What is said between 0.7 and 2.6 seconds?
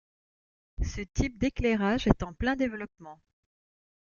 Ce type d'éclairage est en plein